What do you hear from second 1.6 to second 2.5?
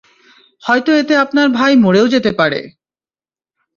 মরেও যেতে